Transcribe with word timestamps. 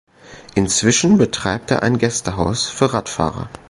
Inzwischen 0.55 1.19
betreibt 1.19 1.69
er 1.69 1.83
ein 1.83 1.99
Gästehaus 1.99 2.67
für 2.67 2.91
Radfahrer. 2.91 3.51